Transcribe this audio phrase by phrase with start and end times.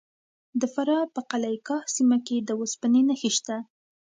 [0.59, 1.83] د فراه په قلعه کاه
[2.27, 3.57] کې د وسپنې نښې شته.